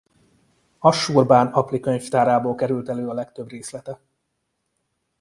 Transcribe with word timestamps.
Assur-bán-apli 0.79 1.79
könyvtárából 1.79 2.55
került 2.55 2.89
elő 2.89 3.09
a 3.09 3.13
legtöbb 3.13 3.49
részlete. 3.49 3.99